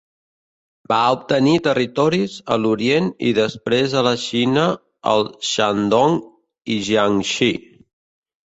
[0.91, 4.65] Va obtenir territoris a l'orient i després a la Xina
[5.13, 6.19] al Shandong
[6.79, 7.53] i Jiangxi.